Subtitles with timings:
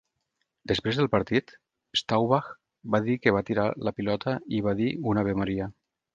[0.69, 1.53] Després del partit,
[2.01, 2.47] Staubach
[2.95, 5.71] va dir que va tirar la pilota i va dir un "Ave Maria".